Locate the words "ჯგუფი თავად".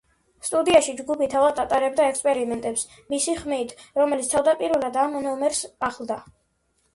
1.01-1.59